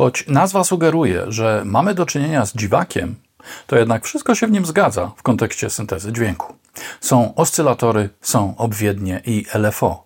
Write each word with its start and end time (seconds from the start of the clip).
Choć 0.00 0.26
nazwa 0.28 0.64
sugeruje, 0.64 1.24
że 1.28 1.62
mamy 1.64 1.94
do 1.94 2.06
czynienia 2.06 2.46
z 2.46 2.54
dziwakiem, 2.54 3.14
to 3.66 3.76
jednak 3.76 4.04
wszystko 4.04 4.34
się 4.34 4.46
w 4.46 4.50
nim 4.50 4.66
zgadza 4.66 5.10
w 5.16 5.22
kontekście 5.22 5.70
syntezy 5.70 6.12
dźwięku. 6.12 6.54
Są 7.00 7.34
oscylatory, 7.34 8.08
są 8.20 8.54
obwiednie 8.56 9.22
i 9.26 9.46
LFO. 9.54 10.04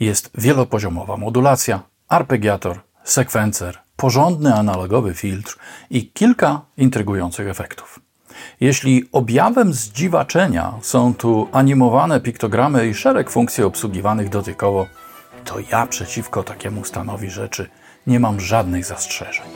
Jest 0.00 0.30
wielopoziomowa 0.34 1.16
modulacja, 1.16 1.82
arpeggiator, 2.08 2.80
sekwencer, 3.04 3.78
porządny 3.96 4.54
analogowy 4.54 5.14
filtr 5.14 5.58
i 5.90 6.06
kilka 6.10 6.60
intrygujących 6.76 7.48
efektów. 7.48 8.00
Jeśli 8.60 9.08
objawem 9.12 9.72
zdziwaczenia 9.72 10.72
są 10.82 11.14
tu 11.14 11.48
animowane 11.52 12.20
piktogramy 12.20 12.88
i 12.88 12.94
szereg 12.94 13.30
funkcji 13.30 13.64
obsługiwanych 13.64 14.28
dotykowo, 14.28 14.86
to 15.44 15.54
ja 15.60 15.86
przeciwko 15.86 16.42
takiemu 16.42 16.84
stanowi 16.84 17.30
rzeczy 17.30 17.68
nie 18.06 18.20
mam 18.20 18.40
żadnych 18.40 18.84
zastrzeżeń. 18.84 19.46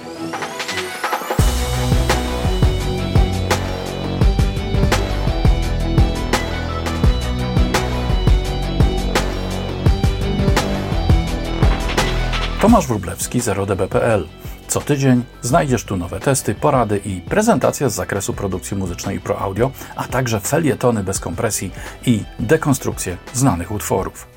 Tomasz 12.60 12.86
Wróblewski, 12.86 13.40
0db.pl. 13.40 14.26
Co 14.68 14.80
tydzień 14.80 15.24
znajdziesz 15.42 15.84
tu 15.84 15.96
nowe 15.96 16.20
testy, 16.20 16.54
porady 16.54 17.00
i 17.04 17.20
prezentacje 17.20 17.90
z 17.90 17.94
zakresu 17.94 18.34
produkcji 18.34 18.76
muzycznej 18.76 19.16
i 19.16 19.20
pro 19.20 19.38
audio, 19.38 19.70
a 19.96 20.04
także 20.04 20.40
felietony 20.40 21.04
bez 21.04 21.20
kompresji 21.20 21.70
i 22.06 22.24
dekonstrukcje 22.38 23.16
znanych 23.34 23.70
utworów. 23.70 24.35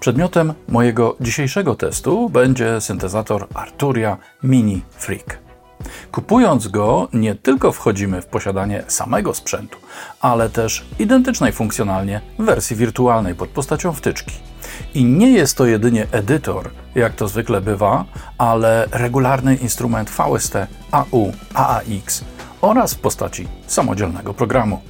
Przedmiotem 0.00 0.54
mojego 0.68 1.16
dzisiejszego 1.20 1.74
testu 1.74 2.30
będzie 2.30 2.80
syntezator 2.80 3.46
Arturia 3.54 4.16
Mini 4.42 4.82
Freak. 4.90 5.38
Kupując 6.12 6.68
go, 6.68 7.08
nie 7.12 7.34
tylko 7.34 7.72
wchodzimy 7.72 8.22
w 8.22 8.26
posiadanie 8.26 8.84
samego 8.88 9.34
sprzętu, 9.34 9.78
ale 10.20 10.48
też 10.48 10.86
identycznej 10.98 11.52
funkcjonalnie 11.52 12.20
wersji 12.38 12.76
wirtualnej 12.76 13.34
pod 13.34 13.48
postacią 13.48 13.92
wtyczki. 13.92 14.34
I 14.94 15.04
nie 15.04 15.32
jest 15.32 15.56
to 15.56 15.66
jedynie 15.66 16.06
edytor, 16.12 16.70
jak 16.94 17.14
to 17.14 17.28
zwykle 17.28 17.60
bywa, 17.60 18.04
ale 18.38 18.88
regularny 18.92 19.56
instrument 19.56 20.10
VST, 20.10 20.54
AU, 20.90 21.32
AAX 21.54 22.24
oraz 22.60 22.94
w 22.94 22.98
postaci 22.98 23.48
samodzielnego 23.66 24.34
programu. 24.34 24.80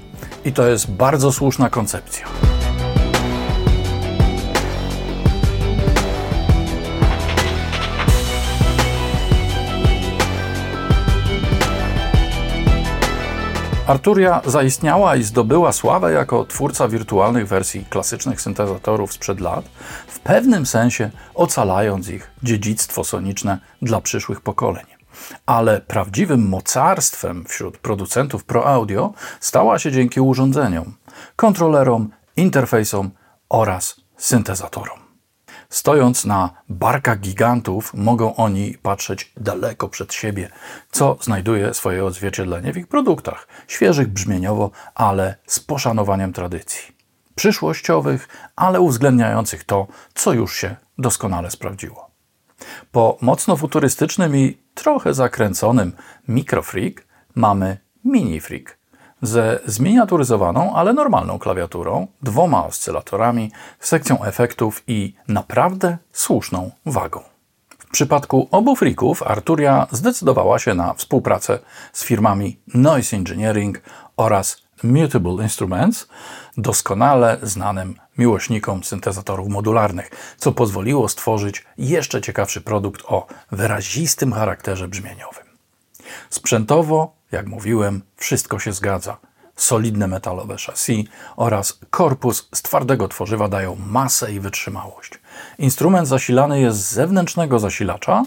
I 0.44 0.52
to 0.52 0.68
jest 0.68 0.90
bardzo 0.90 1.32
słuszna 1.32 1.70
koncepcja. 1.70 2.26
Arturia 13.88 14.40
zaistniała 14.46 15.16
i 15.16 15.22
zdobyła 15.22 15.72
sławę 15.72 16.12
jako 16.12 16.44
twórca 16.44 16.88
wirtualnych 16.88 17.48
wersji 17.48 17.84
klasycznych 17.90 18.40
syntezatorów 18.40 19.12
sprzed 19.12 19.40
lat, 19.40 19.64
w 20.06 20.20
pewnym 20.20 20.66
sensie 20.66 21.10
ocalając 21.34 22.08
ich 22.08 22.30
dziedzictwo 22.42 23.04
soniczne 23.04 23.58
dla 23.82 24.00
przyszłych 24.00 24.40
pokoleń. 24.40 24.86
Ale 25.46 25.80
prawdziwym 25.80 26.48
mocarstwem 26.48 27.44
wśród 27.44 27.78
producentów 27.78 28.44
pro 28.44 28.66
audio 28.66 29.12
stała 29.40 29.78
się 29.78 29.92
dzięki 29.92 30.20
urządzeniom, 30.20 30.94
kontrolerom, 31.36 32.10
interfejsom 32.36 33.10
oraz 33.48 34.00
syntezatorom. 34.16 35.07
Stojąc 35.68 36.24
na 36.24 36.50
barkach 36.68 37.20
gigantów, 37.20 37.94
mogą 37.94 38.36
oni 38.36 38.78
patrzeć 38.82 39.32
daleko 39.36 39.88
przed 39.88 40.14
siebie, 40.14 40.48
co 40.90 41.16
znajduje 41.20 41.74
swoje 41.74 42.04
odzwierciedlenie 42.04 42.72
w 42.72 42.76
ich 42.76 42.86
produktach, 42.86 43.48
świeżych 43.66 44.08
brzmieniowo, 44.08 44.70
ale 44.94 45.36
z 45.46 45.60
poszanowaniem 45.60 46.32
tradycji. 46.32 46.96
Przyszłościowych, 47.34 48.28
ale 48.56 48.80
uwzględniających 48.80 49.64
to, 49.64 49.86
co 50.14 50.32
już 50.32 50.56
się 50.56 50.76
doskonale 50.98 51.50
sprawdziło. 51.50 52.10
Po 52.92 53.18
mocno 53.20 53.56
futurystycznym 53.56 54.36
i 54.36 54.58
trochę 54.74 55.14
zakręconym 55.14 55.92
Microfreak 56.28 57.06
mamy 57.34 57.78
Minifreak, 58.04 58.77
ze 59.22 59.60
zminiaturyzowaną, 59.66 60.74
ale 60.74 60.92
normalną 60.92 61.38
klawiaturą, 61.38 62.06
dwoma 62.22 62.66
oscylatorami, 62.66 63.52
sekcją 63.80 64.24
efektów 64.24 64.82
i 64.86 65.14
naprawdę 65.28 65.98
słuszną 66.12 66.70
wagą. 66.86 67.20
W 67.78 67.90
przypadku 67.90 68.48
obu 68.50 68.76
frików 68.76 69.22
Arturia 69.22 69.86
zdecydowała 69.90 70.58
się 70.58 70.74
na 70.74 70.94
współpracę 70.94 71.58
z 71.92 72.04
firmami 72.04 72.58
Noise 72.74 73.16
Engineering 73.16 73.80
oraz 74.16 74.62
Mutable 74.82 75.42
Instruments, 75.42 76.08
doskonale 76.56 77.38
znanym 77.42 77.94
miłośnikom 78.18 78.84
syntezatorów 78.84 79.48
modularnych, 79.48 80.10
co 80.36 80.52
pozwoliło 80.52 81.08
stworzyć 81.08 81.64
jeszcze 81.78 82.20
ciekawszy 82.20 82.60
produkt 82.60 83.02
o 83.06 83.26
wyrazistym 83.52 84.32
charakterze 84.32 84.88
brzmieniowym. 84.88 85.44
Sprzętowo 86.30 87.17
jak 87.32 87.46
mówiłem, 87.46 88.02
wszystko 88.16 88.58
się 88.58 88.72
zgadza. 88.72 89.16
Solidne 89.56 90.06
metalowe 90.06 90.56
chassis 90.66 91.08
oraz 91.36 91.80
korpus 91.90 92.48
z 92.54 92.62
twardego 92.62 93.08
tworzywa 93.08 93.48
dają 93.48 93.76
masę 93.86 94.32
i 94.32 94.40
wytrzymałość. 94.40 95.10
Instrument 95.58 96.08
zasilany 96.08 96.60
jest 96.60 96.78
z 96.78 96.92
zewnętrznego 96.92 97.58
zasilacza, 97.58 98.24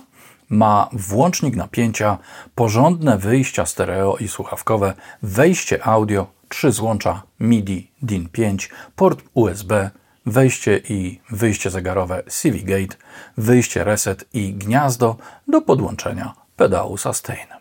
ma 0.50 0.90
włącznik 0.94 1.56
napięcia, 1.56 2.18
porządne 2.56 3.18
wyjścia 3.18 3.66
stereo 3.66 4.18
i 4.18 4.28
słuchawkowe, 4.28 4.94
wejście 5.22 5.88
audio, 5.88 6.28
trzy 6.50 6.72
złącza 6.72 7.24
MIDI 7.40 7.92
DIN5, 8.04 8.70
port 8.96 9.24
USB, 9.34 9.90
wejście 10.26 10.82
i 10.90 11.20
wyjście 11.30 11.70
zegarowe 11.70 12.24
CV 12.28 12.64
Gate, 12.64 12.96
wyjście 13.38 13.84
reset 13.84 14.26
i 14.34 14.54
gniazdo 14.54 15.16
do 15.48 15.62
podłączenia 15.62 16.34
pedału 16.56 16.98
sustain. 16.98 17.61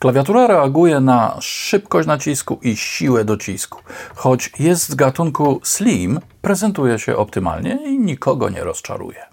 Klawiatura 0.00 0.46
reaguje 0.46 1.00
na 1.00 1.36
szybkość 1.40 2.08
nacisku 2.08 2.58
i 2.62 2.76
siłę 2.76 3.24
docisku. 3.24 3.82
Choć 4.14 4.52
jest 4.58 4.88
z 4.88 4.94
gatunku 4.94 5.60
slim, 5.64 6.20
prezentuje 6.42 6.98
się 6.98 7.16
optymalnie 7.16 7.78
i 7.86 7.98
nikogo 7.98 8.48
nie 8.48 8.64
rozczaruje. 8.64 9.26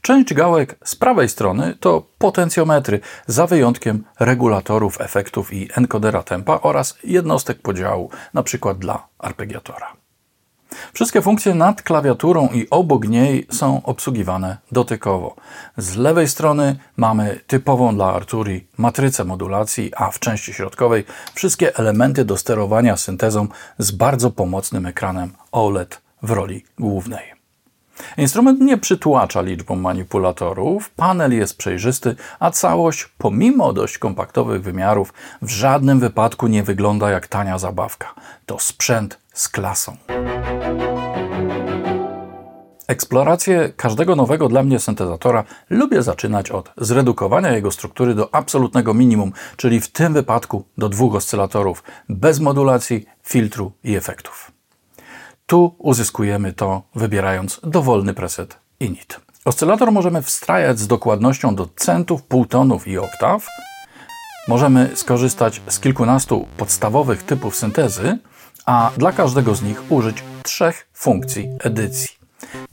Część 0.00 0.34
gałek 0.34 0.76
z 0.84 0.96
prawej 0.96 1.28
strony 1.28 1.76
to 1.80 2.06
potencjometry, 2.18 3.00
za 3.26 3.46
wyjątkiem 3.46 4.04
regulatorów 4.20 5.00
efektów 5.00 5.52
i 5.52 5.68
enkodera 5.74 6.22
tempa 6.22 6.60
oraz 6.62 6.98
jednostek 7.04 7.62
podziału, 7.62 8.10
np. 8.34 8.74
dla 8.74 9.06
arpeggiatora. 9.18 10.01
Wszystkie 10.92 11.22
funkcje 11.22 11.54
nad 11.54 11.82
klawiaturą 11.82 12.48
i 12.48 12.70
obok 12.70 13.08
niej 13.08 13.46
są 13.50 13.82
obsługiwane 13.82 14.56
dotykowo. 14.72 15.36
Z 15.76 15.96
lewej 15.96 16.28
strony 16.28 16.76
mamy 16.96 17.40
typową 17.46 17.94
dla 17.94 18.12
Arturi 18.12 18.66
matrycę 18.78 19.24
modulacji, 19.24 19.92
a 19.96 20.10
w 20.10 20.18
części 20.18 20.52
środkowej 20.52 21.04
wszystkie 21.34 21.76
elementy 21.76 22.24
do 22.24 22.36
sterowania 22.36 22.96
syntezą 22.96 23.48
z 23.78 23.90
bardzo 23.90 24.30
pomocnym 24.30 24.86
ekranem 24.86 25.32
OLED 25.52 26.00
w 26.22 26.30
roli 26.30 26.64
głównej. 26.78 27.32
Instrument 28.16 28.60
nie 28.60 28.78
przytłacza 28.78 29.40
liczbą 29.42 29.76
manipulatorów, 29.76 30.90
panel 30.90 31.36
jest 31.36 31.58
przejrzysty, 31.58 32.16
a 32.40 32.50
całość, 32.50 33.08
pomimo 33.18 33.72
dość 33.72 33.98
kompaktowych 33.98 34.62
wymiarów, 34.62 35.12
w 35.42 35.50
żadnym 35.50 36.00
wypadku 36.00 36.46
nie 36.46 36.62
wygląda 36.62 37.10
jak 37.10 37.26
tania 37.26 37.58
zabawka. 37.58 38.14
To 38.46 38.58
sprzęt 38.58 39.18
z 39.32 39.48
klasą. 39.48 39.96
Eksplorację 42.92 43.72
każdego 43.76 44.16
nowego 44.16 44.48
dla 44.48 44.62
mnie 44.62 44.78
syntezatora 44.78 45.44
lubię 45.70 46.02
zaczynać 46.02 46.50
od 46.50 46.72
zredukowania 46.76 47.50
jego 47.50 47.70
struktury 47.70 48.14
do 48.14 48.34
absolutnego 48.34 48.94
minimum, 48.94 49.32
czyli 49.56 49.80
w 49.80 49.88
tym 49.88 50.12
wypadku 50.12 50.64
do 50.78 50.88
dwóch 50.88 51.14
oscylatorów, 51.14 51.82
bez 52.08 52.40
modulacji, 52.40 53.06
filtru 53.22 53.72
i 53.84 53.96
efektów. 53.96 54.52
Tu 55.46 55.74
uzyskujemy 55.78 56.52
to 56.52 56.82
wybierając 56.94 57.60
dowolny 57.64 58.14
preset 58.14 58.58
init. 58.80 59.20
Oscylator 59.44 59.92
możemy 59.92 60.22
wstrajać 60.22 60.78
z 60.78 60.86
dokładnością 60.86 61.54
do 61.54 61.68
centów, 61.76 62.22
półtonów 62.22 62.88
i 62.88 62.98
oktaw. 62.98 63.46
Możemy 64.48 64.90
skorzystać 64.94 65.62
z 65.68 65.80
kilkunastu 65.80 66.46
podstawowych 66.56 67.22
typów 67.22 67.56
syntezy, 67.56 68.18
a 68.66 68.90
dla 68.96 69.12
każdego 69.12 69.54
z 69.54 69.62
nich 69.62 69.92
użyć 69.92 70.24
trzech 70.42 70.86
funkcji 70.92 71.48
edycji. 71.60 72.21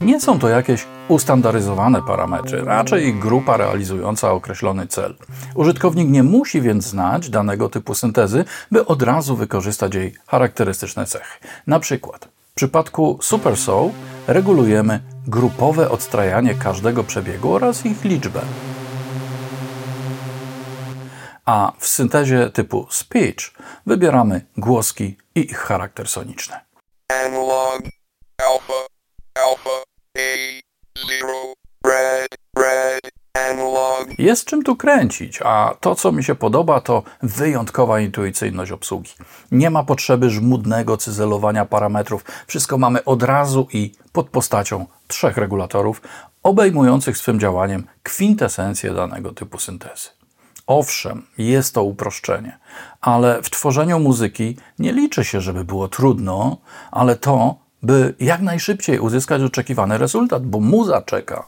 Nie 0.00 0.20
są 0.20 0.38
to 0.38 0.48
jakieś 0.48 0.86
ustandaryzowane 1.08 2.02
parametry, 2.02 2.64
raczej 2.64 3.14
grupa 3.14 3.56
realizująca 3.56 4.32
określony 4.32 4.86
cel. 4.86 5.14
Użytkownik 5.54 6.08
nie 6.08 6.22
musi 6.22 6.60
więc 6.60 6.86
znać 6.86 7.30
danego 7.30 7.68
typu 7.68 7.94
syntezy, 7.94 8.44
by 8.70 8.86
od 8.86 9.02
razu 9.02 9.36
wykorzystać 9.36 9.94
jej 9.94 10.14
charakterystyczne 10.26 11.06
cechy. 11.06 11.38
Na 11.66 11.80
przykład 11.80 12.28
w 12.52 12.54
przypadku 12.54 13.18
Super 13.22 13.56
Soul 13.56 13.90
regulujemy 14.26 15.00
grupowe 15.26 15.90
odstrajanie 15.90 16.54
każdego 16.54 17.04
przebiegu 17.04 17.54
oraz 17.54 17.86
ich 17.86 18.04
liczbę. 18.04 18.40
a 21.50 21.72
w 21.78 21.86
syntezie 21.86 22.50
typu 22.50 22.86
speech 22.90 23.50
wybieramy 23.86 24.46
głoski 24.56 25.16
i 25.34 25.40
ich 25.40 25.58
charakter 25.58 26.08
soniczny. 26.08 26.56
Analog, 27.08 27.82
alpha, 28.38 28.86
Jest 34.18 34.44
czym 34.44 34.62
tu 34.62 34.76
kręcić, 34.76 35.40
a 35.44 35.74
to, 35.80 35.94
co 35.94 36.12
mi 36.12 36.24
się 36.24 36.34
podoba, 36.34 36.80
to 36.80 37.02
wyjątkowa 37.22 38.00
intuicyjność 38.00 38.72
obsługi. 38.72 39.10
Nie 39.52 39.70
ma 39.70 39.82
potrzeby 39.82 40.30
żmudnego 40.30 40.96
cyzelowania 40.96 41.64
parametrów. 41.64 42.24
Wszystko 42.46 42.78
mamy 42.78 43.04
od 43.04 43.22
razu 43.22 43.68
i 43.72 43.92
pod 44.12 44.28
postacią 44.28 44.86
trzech 45.06 45.36
regulatorów, 45.36 46.02
obejmujących 46.42 47.18
swym 47.18 47.40
działaniem 47.40 47.86
kwintesencję 48.02 48.94
danego 48.94 49.32
typu 49.32 49.58
syntezy. 49.58 50.08
Owszem, 50.66 51.26
jest 51.38 51.74
to 51.74 51.82
uproszczenie, 51.82 52.58
ale 53.00 53.42
w 53.42 53.50
tworzeniu 53.50 53.98
muzyki 54.00 54.56
nie 54.78 54.92
liczy 54.92 55.24
się, 55.24 55.40
żeby 55.40 55.64
było 55.64 55.88
trudno, 55.88 56.56
ale 56.90 57.16
to, 57.16 57.56
by 57.82 58.14
jak 58.20 58.40
najszybciej 58.40 58.98
uzyskać 58.98 59.42
oczekiwany 59.42 59.98
rezultat, 59.98 60.46
bo 60.46 60.60
muza 60.60 61.02
czeka. 61.02 61.46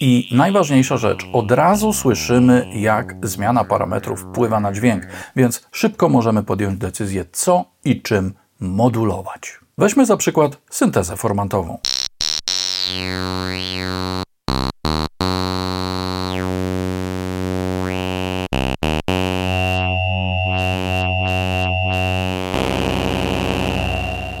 I 0.00 0.28
najważniejsza 0.32 0.96
rzecz, 0.96 1.26
od 1.32 1.50
razu 1.50 1.92
słyszymy, 1.92 2.66
jak 2.74 3.16
zmiana 3.22 3.64
parametrów 3.64 4.20
wpływa 4.20 4.60
na 4.60 4.72
dźwięk, 4.72 5.06
więc 5.36 5.68
szybko 5.72 6.08
możemy 6.08 6.42
podjąć 6.42 6.78
decyzję, 6.78 7.24
co 7.32 7.64
i 7.84 8.02
czym 8.02 8.34
modulować. 8.60 9.60
Weźmy 9.78 10.06
za 10.06 10.16
przykład 10.16 10.58
syntezę 10.70 11.16
formantową. 11.16 11.78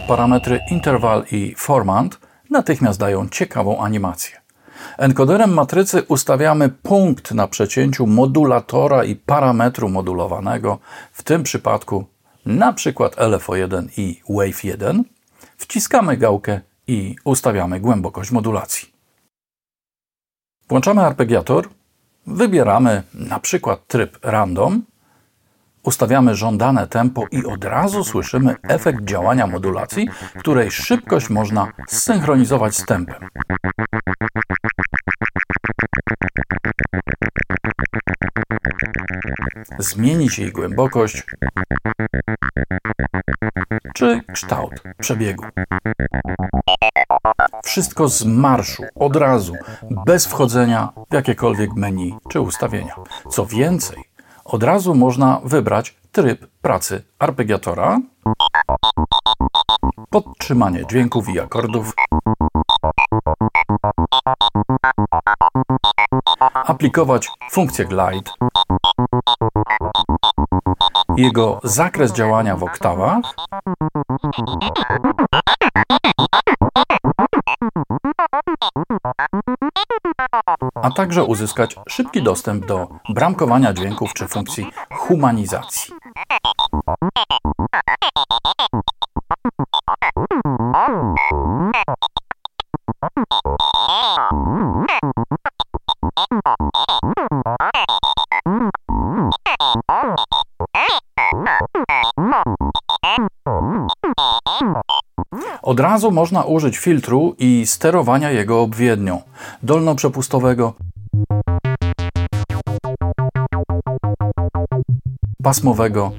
Parametry 0.08 0.60
interval 0.70 1.24
i 1.30 1.54
formant 1.56 2.18
natychmiast 2.50 2.98
dają 2.98 3.28
ciekawą 3.28 3.80
animację. 3.80 4.40
Encoderem 4.98 5.54
matrycy 5.54 6.02
ustawiamy 6.02 6.68
punkt 6.68 7.32
na 7.32 7.48
przecięciu 7.48 8.06
modulatora 8.06 9.04
i 9.04 9.16
parametru 9.16 9.88
modulowanego, 9.88 10.78
w 11.12 11.22
tym 11.22 11.42
przypadku 11.42 12.04
na 12.46 12.72
przykład 12.72 13.16
LFO1 13.16 13.88
i 13.96 14.22
Wave1, 14.30 15.02
wciskamy 15.56 16.16
gałkę 16.16 16.60
i 16.86 17.16
ustawiamy 17.24 17.80
głębokość 17.80 18.30
modulacji. 18.30 18.88
Włączamy 20.68 21.06
arpeggiator, 21.06 21.68
wybieramy 22.26 23.02
na 23.14 23.40
przykład 23.40 23.86
tryb 23.86 24.18
random, 24.22 24.82
ustawiamy 25.88 26.34
żądane 26.34 26.86
tempo 26.86 27.24
i 27.30 27.44
od 27.44 27.64
razu 27.64 28.04
słyszymy 28.04 28.56
efekt 28.62 29.04
działania 29.04 29.46
modulacji, 29.46 30.08
której 30.38 30.70
szybkość 30.70 31.30
można 31.30 31.72
zsynchronizować 31.86 32.76
z 32.76 32.84
tempem. 32.84 33.28
zmienić 39.78 40.38
jej 40.38 40.52
głębokość 40.52 41.26
czy 43.94 44.22
kształt 44.32 44.72
przebiegu. 44.98 45.44
Wszystko 47.64 48.08
z 48.08 48.24
marszu, 48.24 48.82
od 48.94 49.16
razu, 49.16 49.54
bez 50.06 50.26
wchodzenia 50.26 50.92
w 51.10 51.14
jakiekolwiek 51.14 51.74
menu 51.74 52.16
czy 52.28 52.40
ustawienia. 52.40 52.94
Co 53.30 53.46
więcej, 53.46 54.07
od 54.48 54.62
razu 54.62 54.94
można 54.94 55.40
wybrać 55.44 55.96
tryb 56.12 56.46
pracy 56.62 57.04
arpeggiatora, 57.18 58.00
podtrzymanie 60.10 60.86
dźwięków 60.86 61.28
i 61.28 61.40
akordów, 61.40 61.94
aplikować 66.54 67.28
funkcję 67.50 67.84
glide, 67.84 68.30
jego 71.16 71.60
zakres 71.64 72.12
działania 72.12 72.56
w 72.56 72.62
oktawach, 72.62 73.34
a 80.82 80.90
także 80.90 81.24
uzyskać 81.24 81.76
szybki 81.88 82.22
dostęp 82.22 82.66
do 82.66 82.88
bramkowania 83.08 83.72
dźwięków 83.72 84.14
czy 84.14 84.28
funkcji 84.28 84.66
humanizacji. 84.92 85.94
Od 105.62 105.80
razu 105.80 106.10
można 106.10 106.42
użyć 106.42 106.78
filtru 106.78 107.34
i 107.38 107.66
sterowania 107.66 108.30
jego 108.30 108.62
obwiednią 108.62 109.22
dolnoprzepustowego, 109.62 110.74
pasmowego, 115.42 116.12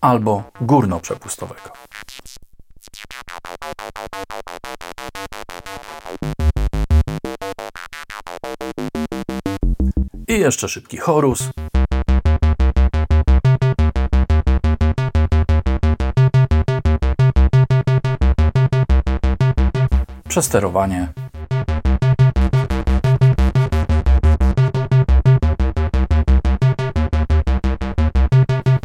albo 0.00 0.42
górnoprzepustowego. 0.60 1.70
I 10.28 10.40
jeszcze 10.40 10.68
szybki 10.68 10.96
chorus. 10.96 11.50
Przesterowanie. 20.38 21.08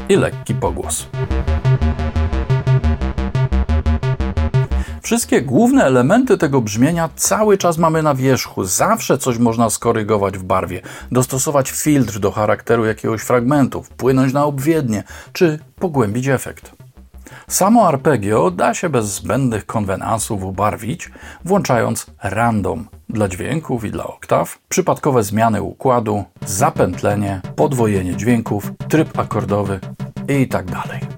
I 0.09 0.15
lekki 0.15 0.55
pogłos. 0.55 1.07
Wszystkie 5.01 5.41
główne 5.41 5.83
elementy 5.83 6.37
tego 6.37 6.61
brzmienia 6.61 7.09
cały 7.15 7.57
czas 7.57 7.77
mamy 7.77 8.03
na 8.03 8.15
wierzchu. 8.15 8.63
Zawsze 8.63 9.17
coś 9.17 9.37
można 9.37 9.69
skorygować 9.69 10.37
w 10.37 10.43
barwie, 10.43 10.81
dostosować 11.11 11.71
filtr 11.71 12.19
do 12.19 12.31
charakteru 12.31 12.85
jakiegoś 12.85 13.21
fragmentu, 13.21 13.83
wpłynąć 13.83 14.33
na 14.33 14.45
obwiednie 14.45 15.03
czy 15.33 15.59
pogłębić 15.79 16.27
efekt. 16.27 16.82
Samo 17.47 17.87
arpeggio 17.87 18.51
da 18.51 18.73
się 18.73 18.89
bez 18.89 19.05
zbędnych 19.05 19.65
konwenansów 19.65 20.43
ubarwić, 20.43 21.11
włączając 21.45 22.05
random 22.23 22.87
dla 23.09 23.27
dźwięków 23.27 23.83
i 23.83 23.91
dla 23.91 24.07
oktaw, 24.07 24.59
przypadkowe 24.69 25.23
zmiany 25.23 25.61
układu, 25.61 26.23
zapętlenie, 26.45 27.41
podwojenie 27.55 28.15
dźwięków, 28.15 28.71
tryb 28.89 29.19
akordowy 29.19 29.79
i 30.27 30.47
tak 30.47 30.65
dalej. 30.65 31.12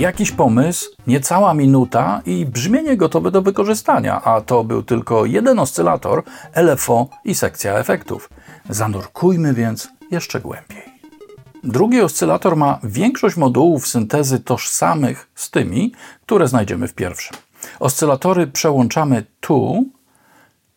Jakiś 0.00 0.30
pomysł, 0.32 0.90
niecała 1.06 1.54
minuta 1.54 2.22
i 2.26 2.46
brzmienie 2.46 2.96
gotowe 2.96 3.30
do 3.30 3.42
wykorzystania, 3.42 4.22
a 4.22 4.40
to 4.40 4.64
był 4.64 4.82
tylko 4.82 5.24
jeden 5.24 5.58
oscylator, 5.58 6.22
LFO 6.56 7.08
i 7.24 7.34
sekcja 7.34 7.78
efektów. 7.78 8.30
Zanurkujmy 8.70 9.54
więc 9.54 9.88
jeszcze 10.10 10.40
głębiej. 10.40 10.82
Drugi 11.64 12.00
oscylator 12.00 12.56
ma 12.56 12.78
większość 12.82 13.36
modułów 13.36 13.86
syntezy 13.88 14.40
tożsamych 14.40 15.30
z 15.34 15.50
tymi, 15.50 15.92
które 16.22 16.48
znajdziemy 16.48 16.88
w 16.88 16.94
pierwszym. 16.94 17.36
Oscylatory 17.80 18.46
przełączamy 18.46 19.24
tu, 19.40 19.84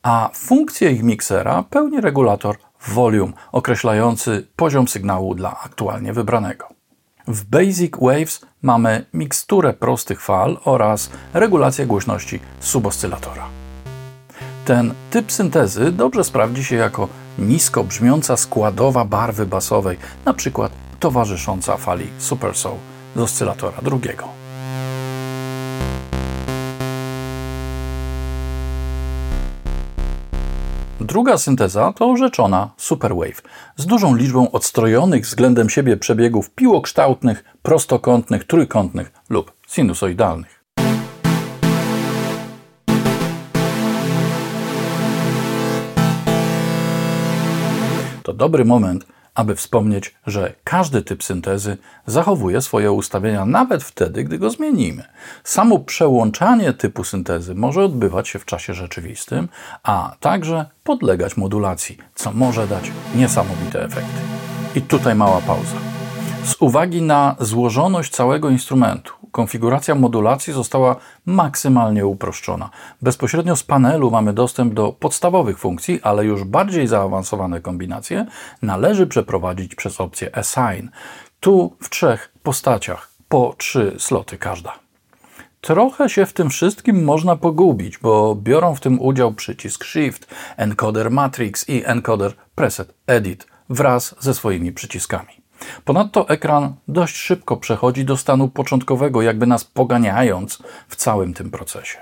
a 0.01 0.29
funkcję 0.33 0.91
ich 0.91 1.03
miksera 1.03 1.63
pełni 1.69 2.01
regulator 2.01 2.57
volume 2.87 3.33
określający 3.51 4.47
poziom 4.55 4.87
sygnału 4.87 5.35
dla 5.35 5.59
aktualnie 5.63 6.13
wybranego. 6.13 6.82
W 7.27 7.43
Basic 7.43 7.93
Waves 8.01 8.41
mamy 8.61 9.05
miksturę 9.13 9.73
prostych 9.73 10.21
fal 10.21 10.57
oraz 10.65 11.09
regulację 11.33 11.85
głośności 11.85 12.39
suboscylatora. 12.59 13.45
Ten 14.65 14.93
typ 15.11 15.31
syntezy 15.31 15.91
dobrze 15.91 16.23
sprawdzi 16.23 16.63
się 16.63 16.75
jako 16.75 17.07
nisko 17.39 17.83
brzmiąca 17.83 18.37
składowa 18.37 19.05
barwy 19.05 19.45
basowej, 19.45 19.97
przykład 20.33 20.71
towarzysząca 20.99 21.77
fali 21.77 22.07
Super 22.17 22.55
Soul 22.55 22.77
z 23.15 23.19
oscylatora 23.19 23.77
drugiego. 23.81 24.42
Druga 31.13 31.37
synteza 31.37 31.93
to 31.93 32.17
rzeczona 32.17 32.69
superwave 32.77 33.41
z 33.75 33.85
dużą 33.85 34.15
liczbą 34.15 34.51
odstrojonych 34.51 35.23
względem 35.23 35.69
siebie 35.69 35.97
przebiegów 35.97 36.49
piłokształtnych, 36.49 37.43
prostokątnych, 37.61 38.43
trójkątnych 38.43 39.11
lub 39.29 39.51
sinusoidalnych. 39.67 40.63
To 48.23 48.33
dobry 48.33 48.65
moment, 48.65 49.12
aby 49.35 49.55
wspomnieć, 49.55 50.15
że 50.27 50.53
każdy 50.63 51.01
typ 51.01 51.23
syntezy 51.23 51.77
zachowuje 52.05 52.61
swoje 52.61 52.91
ustawienia 52.91 53.45
nawet 53.45 53.83
wtedy, 53.83 54.23
gdy 54.23 54.39
go 54.39 54.49
zmienimy. 54.49 55.03
Samo 55.43 55.79
przełączanie 55.79 56.73
typu 56.73 57.03
syntezy 57.03 57.55
może 57.55 57.83
odbywać 57.83 58.27
się 58.27 58.39
w 58.39 58.45
czasie 58.45 58.73
rzeczywistym, 58.73 59.47
a 59.83 60.15
także 60.19 60.65
podlegać 60.83 61.37
modulacji, 61.37 61.97
co 62.15 62.31
może 62.31 62.67
dać 62.67 62.91
niesamowite 63.15 63.83
efekty. 63.83 64.21
I 64.75 64.81
tutaj 64.81 65.15
mała 65.15 65.41
pauza. 65.41 65.92
Z 66.43 66.55
uwagi 66.59 67.01
na 67.01 67.35
złożoność 67.39 68.11
całego 68.11 68.49
instrumentu, 68.49 69.13
konfiguracja 69.31 69.95
modulacji 69.95 70.53
została 70.53 70.95
maksymalnie 71.25 72.05
uproszczona. 72.05 72.69
Bezpośrednio 73.01 73.55
z 73.55 73.63
panelu 73.63 74.11
mamy 74.11 74.33
dostęp 74.33 74.73
do 74.73 74.91
podstawowych 74.91 75.59
funkcji, 75.59 75.99
ale 76.01 76.25
już 76.25 76.43
bardziej 76.43 76.87
zaawansowane 76.87 77.61
kombinacje 77.61 78.25
należy 78.61 79.07
przeprowadzić 79.07 79.75
przez 79.75 80.01
opcję 80.01 80.37
Assign. 80.37 80.89
Tu 81.39 81.75
w 81.81 81.89
trzech 81.89 82.33
postaciach, 82.43 83.09
po 83.29 83.55
trzy 83.57 83.95
sloty 83.97 84.37
każda. 84.37 84.73
Trochę 85.61 86.09
się 86.09 86.25
w 86.25 86.33
tym 86.33 86.49
wszystkim 86.49 87.03
można 87.03 87.35
pogubić, 87.35 87.97
bo 87.97 88.35
biorą 88.35 88.75
w 88.75 88.79
tym 88.79 89.01
udział 89.01 89.33
przycisk 89.33 89.85
Shift, 89.85 90.35
encoder 90.57 91.11
Matrix 91.11 91.69
i 91.69 91.83
encoder 91.85 92.33
Preset 92.55 92.93
Edit 93.07 93.47
wraz 93.69 94.15
ze 94.19 94.33
swoimi 94.33 94.71
przyciskami. 94.71 95.42
Ponadto 95.85 96.29
ekran 96.29 96.73
dość 96.87 97.15
szybko 97.15 97.57
przechodzi 97.57 98.05
do 98.05 98.17
stanu 98.17 98.47
początkowego, 98.47 99.21
jakby 99.21 99.47
nas 99.47 99.63
poganiając 99.63 100.63
w 100.87 100.95
całym 100.95 101.33
tym 101.33 101.51
procesie. 101.51 101.97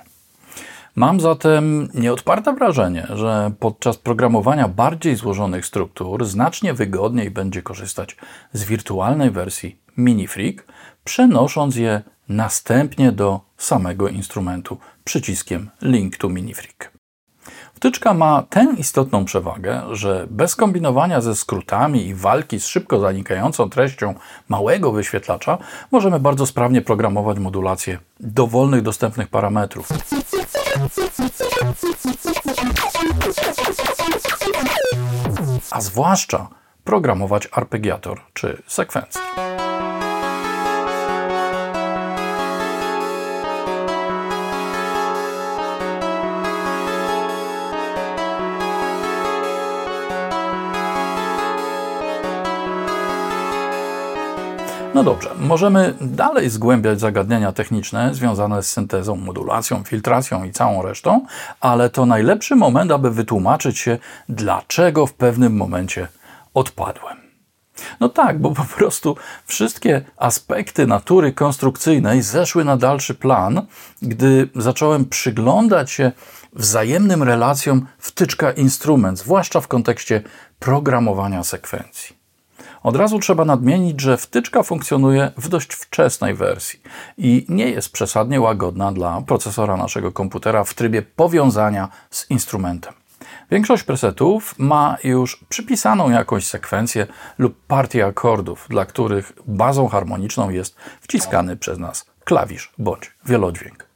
Mam 0.95 1.19
zatem 1.19 1.89
nieodparte 1.93 2.53
wrażenie, 2.53 3.07
że 3.09 3.51
podczas 3.59 3.97
programowania 3.97 4.67
bardziej 4.67 5.15
złożonych 5.15 5.65
struktur 5.65 6.25
znacznie 6.25 6.73
wygodniej 6.73 7.31
będzie 7.31 7.61
korzystać 7.61 8.17
z 8.53 8.63
wirtualnej 8.63 9.31
wersji 9.31 9.79
MiniFreak, 9.97 10.65
przenosząc 11.03 11.75
je 11.75 12.01
następnie 12.29 13.11
do 13.11 13.39
samego 13.57 14.07
instrumentu 14.07 14.77
przyciskiem 15.03 15.69
Link 15.81 16.17
to 16.17 16.29
MiniFreak. 16.29 16.90
Wtyczka 17.81 18.13
ma 18.13 18.43
tę 18.49 18.67
istotną 18.77 19.25
przewagę, 19.25 19.81
że 19.91 20.27
bez 20.29 20.55
kombinowania 20.55 21.21
ze 21.21 21.35
skrótami 21.35 22.07
i 22.07 22.15
walki 22.15 22.59
z 22.59 22.65
szybko 22.65 22.99
zanikającą 22.99 23.69
treścią 23.69 24.13
małego 24.49 24.91
wyświetlacza 24.91 25.57
możemy 25.91 26.19
bardzo 26.19 26.45
sprawnie 26.45 26.81
programować 26.81 27.39
modulację 27.39 27.99
dowolnych 28.19 28.81
dostępnych 28.81 29.27
parametrów. 29.27 29.89
A 35.71 35.81
zwłaszcza 35.81 36.47
programować 36.83 37.47
arpeggiator 37.51 38.21
czy 38.33 38.61
sekwencję. 38.67 39.21
No 54.95 55.03
dobrze, 55.03 55.29
możemy 55.39 55.93
dalej 56.01 56.49
zgłębiać 56.49 56.99
zagadnienia 56.99 57.51
techniczne 57.51 58.15
związane 58.15 58.63
z 58.63 58.71
syntezą, 58.71 59.15
modulacją, 59.15 59.83
filtracją 59.83 60.43
i 60.43 60.51
całą 60.51 60.81
resztą, 60.81 61.25
ale 61.59 61.89
to 61.89 62.05
najlepszy 62.05 62.55
moment, 62.55 62.91
aby 62.91 63.11
wytłumaczyć 63.11 63.79
się, 63.79 63.97
dlaczego 64.29 65.07
w 65.07 65.13
pewnym 65.13 65.57
momencie 65.57 66.07
odpadłem. 66.53 67.17
No 67.99 68.09
tak, 68.09 68.39
bo 68.39 68.51
po 68.51 68.63
prostu 68.63 69.15
wszystkie 69.45 70.01
aspekty 70.17 70.87
natury 70.87 71.33
konstrukcyjnej 71.33 72.21
zeszły 72.21 72.65
na 72.65 72.77
dalszy 72.77 73.15
plan, 73.15 73.65
gdy 74.01 74.49
zacząłem 74.55 75.05
przyglądać 75.05 75.91
się 75.91 76.11
wzajemnym 76.53 77.23
relacjom 77.23 77.87
wtyczka-instrument, 77.99 79.17
zwłaszcza 79.17 79.61
w 79.61 79.67
kontekście 79.67 80.21
programowania 80.59 81.43
sekwencji. 81.43 82.20
Od 82.83 82.95
razu 82.95 83.19
trzeba 83.19 83.45
nadmienić, 83.45 84.01
że 84.01 84.17
wtyczka 84.17 84.63
funkcjonuje 84.63 85.31
w 85.37 85.49
dość 85.49 85.73
wczesnej 85.73 86.33
wersji 86.33 86.81
i 87.17 87.45
nie 87.49 87.69
jest 87.69 87.91
przesadnie 87.91 88.41
łagodna 88.41 88.91
dla 88.91 89.21
procesora 89.21 89.77
naszego 89.77 90.11
komputera 90.11 90.63
w 90.63 90.73
trybie 90.73 91.01
powiązania 91.01 91.89
z 92.09 92.29
instrumentem. 92.29 92.93
Większość 93.51 93.83
presetów 93.83 94.55
ma 94.57 94.97
już 95.03 95.45
przypisaną 95.49 96.09
jakąś 96.09 96.47
sekwencję 96.47 97.07
lub 97.37 97.65
partię 97.67 98.05
akordów, 98.05 98.65
dla 98.69 98.85
których 98.85 99.33
bazą 99.47 99.87
harmoniczną 99.87 100.49
jest 100.49 100.75
wciskany 101.01 101.57
przez 101.57 101.77
nas 101.79 102.05
klawisz 102.23 102.73
bądź 102.77 103.11
wielodźwięk. 103.25 103.87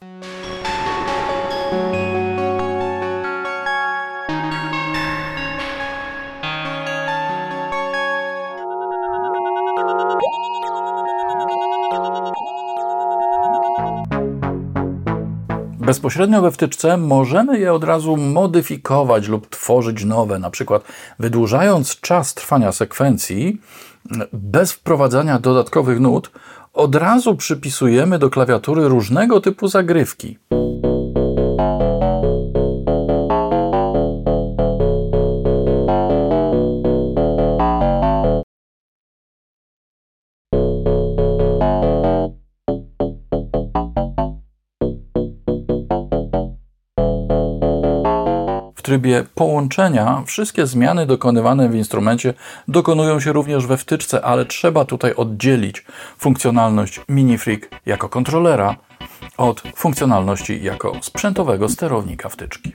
Bezpośrednio 15.86 16.42
we 16.42 16.52
wtyczce 16.52 16.98
możemy 16.98 17.60
je 17.60 17.74
od 17.74 17.84
razu 17.84 18.18
modyfikować 18.18 19.28
lub 19.28 19.50
tworzyć 19.50 20.06
nowe, 20.06 20.40
na 20.40 20.50
przykład 20.50 20.84
wydłużając 21.20 22.00
czas 22.00 22.34
trwania 22.34 22.72
sekwencji 22.72 23.62
bez 24.34 24.72
wprowadzania 24.72 25.40
dodatkowych 25.40 26.00
nut, 26.00 26.32
od 26.74 26.96
razu 26.96 27.36
przypisujemy 27.36 28.20
do 28.20 28.30
klawiatury 28.30 28.88
różnego 28.88 29.42
typu 29.42 29.68
zagrywki. 29.68 30.38
Trybie 48.96 49.24
połączenia 49.36 50.24
wszystkie 50.26 50.68
zmiany 50.68 51.06
dokonywane 51.06 51.70
w 51.70 51.76
instrumencie 51.76 52.34
dokonują 52.68 53.20
się 53.20 53.34
również 53.34 53.68
we 53.68 53.78
wtyczce, 53.78 54.22
ale 54.22 54.46
trzeba 54.46 54.86
tutaj 54.86 55.16
oddzielić 55.16 55.86
funkcjonalność 56.18 57.02
MiniFreak 57.10 57.70
jako 57.86 58.10
kontrolera 58.10 58.76
od 59.38 59.64
funkcjonalności 59.76 60.64
jako 60.64 60.94
sprzętowego 61.02 61.70
sterownika 61.70 62.30
wtyczki. 62.30 62.74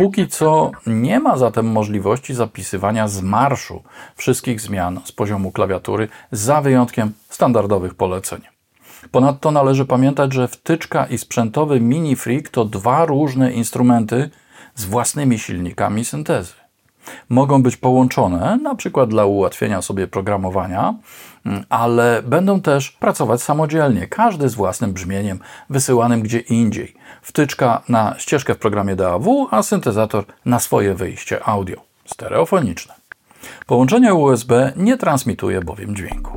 Póki 0.00 0.28
co 0.28 0.70
nie 0.86 1.20
ma 1.20 1.36
zatem 1.36 1.66
możliwości 1.66 2.34
zapisywania 2.34 3.08
z 3.08 3.22
marszu 3.22 3.82
wszystkich 4.16 4.60
zmian 4.60 5.00
z 5.04 5.12
poziomu 5.12 5.52
klawiatury, 5.52 6.08
za 6.32 6.60
wyjątkiem 6.60 7.12
standardowych 7.28 7.94
poleceń. 7.94 8.40
Ponadto 9.10 9.50
należy 9.50 9.84
pamiętać, 9.84 10.32
że 10.32 10.48
wtyczka 10.48 11.06
i 11.06 11.18
sprzętowy 11.18 11.80
Mini 11.80 12.16
Freak 12.16 12.48
to 12.48 12.64
dwa 12.64 13.04
różne 13.04 13.52
instrumenty 13.52 14.30
z 14.74 14.84
własnymi 14.84 15.38
silnikami 15.38 16.04
syntezy. 16.04 16.59
Mogą 17.28 17.62
być 17.62 17.76
połączone, 17.76 18.58
na 18.62 18.74
przykład 18.74 19.10
dla 19.10 19.24
ułatwienia 19.24 19.82
sobie 19.82 20.06
programowania, 20.06 20.94
mm, 21.46 21.64
ale 21.68 22.22
będą 22.22 22.60
też 22.60 22.90
pracować 22.90 23.42
samodzielnie, 23.42 24.06
każdy 24.06 24.48
z 24.48 24.54
własnym 24.54 24.92
brzmieniem 24.92 25.38
wysyłanym 25.70 26.22
gdzie 26.22 26.38
indziej. 26.38 26.94
Wtyczka 27.22 27.82
na 27.88 28.14
ścieżkę 28.18 28.54
w 28.54 28.58
programie 28.58 28.96
DAW, 28.96 29.48
a 29.50 29.62
syntezator 29.62 30.24
na 30.44 30.60
swoje 30.60 30.94
wyjście 30.94 31.44
audio 31.44 31.80
stereofoniczne. 32.04 32.94
Połączenie 33.66 34.14
USB 34.14 34.72
nie 34.76 34.96
transmituje 34.96 35.60
bowiem 35.60 35.96
dźwięku. 35.96 36.32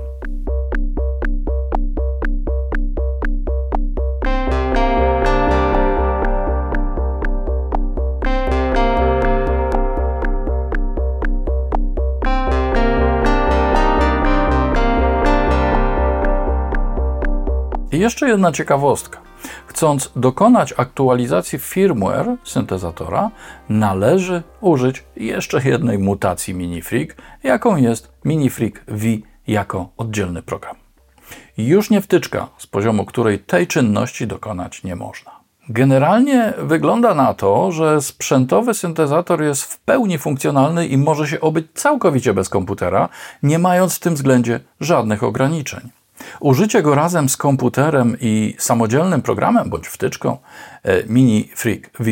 Jeszcze 18.03 18.27
jedna 18.29 18.51
ciekawostka. 18.51 19.19
Chcąc 19.67 20.11
dokonać 20.15 20.73
aktualizacji 20.77 21.59
firmware 21.59 22.35
syntezatora, 22.43 23.31
należy 23.69 24.43
użyć 24.61 25.03
jeszcze 25.15 25.61
jednej 25.63 25.97
mutacji 25.99 26.53
MiniFreak, 26.53 27.15
jaką 27.43 27.75
jest 27.75 28.11
MiniFreak 28.25 28.83
V 28.87 29.05
jako 29.47 29.89
oddzielny 29.97 30.41
program. 30.41 30.75
Już 31.57 31.89
nie 31.89 32.01
wtyczka, 32.01 32.47
z 32.57 32.67
poziomu 32.67 33.05
której 33.05 33.39
tej 33.39 33.67
czynności 33.67 34.27
dokonać 34.27 34.83
nie 34.83 34.95
można. 34.95 35.31
Generalnie 35.69 36.53
wygląda 36.57 37.15
na 37.15 37.33
to, 37.33 37.71
że 37.71 38.01
sprzętowy 38.01 38.73
syntezator 38.73 39.41
jest 39.43 39.63
w 39.63 39.79
pełni 39.79 40.17
funkcjonalny 40.17 40.87
i 40.87 40.97
może 40.97 41.27
się 41.27 41.41
obyć 41.41 41.65
całkowicie 41.73 42.33
bez 42.33 42.49
komputera, 42.49 43.09
nie 43.43 43.59
mając 43.59 43.95
w 43.95 43.99
tym 43.99 44.15
względzie 44.15 44.59
żadnych 44.79 45.23
ograniczeń. 45.23 45.89
Użycie 46.39 46.81
go 46.81 46.95
razem 46.95 47.29
z 47.29 47.37
komputerem 47.37 48.17
i 48.21 48.55
samodzielnym 48.59 49.21
programem 49.21 49.69
bądź 49.69 49.87
wtyczką 49.87 50.37
e, 50.83 51.03
Mini 51.07 51.49
Freak 51.55 51.89
V 51.99 52.11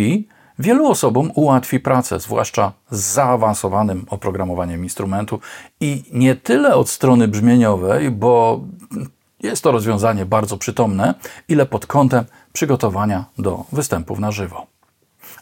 wielu 0.60 0.88
osobom 0.88 1.32
ułatwi 1.36 1.80
pracę, 1.80 2.20
zwłaszcza 2.20 2.72
z 2.92 3.00
zaawansowanym 3.00 4.06
oprogramowaniem 4.10 4.84
instrumentu 4.84 5.40
i 5.80 6.04
nie 6.12 6.36
tyle 6.36 6.76
od 6.76 6.90
strony 6.90 7.28
brzmieniowej, 7.28 8.12
bo 8.12 8.62
jest 9.40 9.64
to 9.64 9.72
rozwiązanie 9.72 10.26
bardzo 10.26 10.58
przytomne, 10.58 11.14
ile 11.48 11.66
pod 11.66 11.86
kątem 11.86 12.26
przygotowania 12.54 13.26
do 13.38 13.66
występów 13.72 14.20
na 14.20 14.32
żywo. 14.32 14.68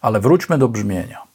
Ale 0.01 0.19
wróćmy 0.19 0.57
do 0.57 0.67
brzmienia. 0.67 1.28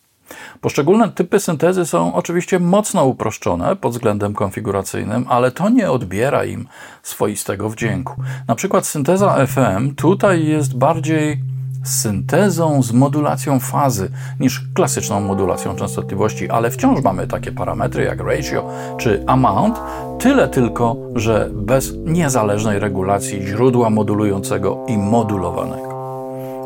Poszczególne 0.64 1.08
typy 1.08 1.40
syntezy 1.40 1.86
są 1.86 2.14
oczywiście 2.14 2.58
mocno 2.58 3.04
uproszczone 3.04 3.76
pod 3.76 3.92
względem 3.92 4.34
konfiguracyjnym, 4.34 5.26
ale 5.28 5.50
to 5.50 5.68
nie 5.68 5.90
odbiera 5.90 6.44
im 6.44 6.66
swoistego 7.02 7.70
wdzięku. 7.70 8.14
Na 8.48 8.54
przykład 8.54 8.86
synteza 8.86 9.46
FM 9.46 9.94
tutaj 9.94 10.46
jest 10.46 10.76
bardziej 10.76 11.40
syntezą 11.82 12.82
z 12.82 12.92
modulacją 12.92 13.60
fazy 13.60 14.10
niż 14.40 14.62
klasyczną 14.74 15.20
modulacją 15.20 15.76
częstotliwości, 15.76 16.50
ale 16.50 16.70
wciąż 16.70 17.02
mamy 17.02 17.26
takie 17.26 17.52
parametry 17.52 18.04
jak 18.04 18.20
ratio 18.20 18.70
czy 18.98 19.24
amount, 19.26 19.80
tyle 20.18 20.48
tylko, 20.48 20.96
że 21.14 21.50
bez 21.52 21.92
niezależnej 21.96 22.78
regulacji 22.78 23.42
źródła 23.46 23.90
modulującego 23.90 24.86
i 24.88 24.98
modulowanego. 24.98 25.93